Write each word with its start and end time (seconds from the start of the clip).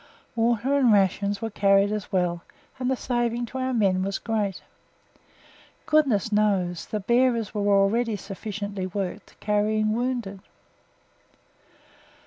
Water 0.35 0.73
and 0.79 0.91
rations 0.91 1.43
were 1.43 1.51
carried 1.51 1.91
as 1.91 2.11
well, 2.11 2.41
and 2.79 2.89
the 2.89 2.95
saving 2.95 3.45
to 3.45 3.59
our 3.59 3.71
men 3.71 4.01
was 4.01 4.17
great. 4.17 4.63
Goodness 5.85 6.31
knows 6.31 6.87
the 6.87 6.99
bearers 7.01 7.53
were 7.53 7.67
already 7.71 8.15
sufficiently 8.15 8.87
worked 8.87 9.39
carrying 9.39 9.93
wounded. 9.93 10.39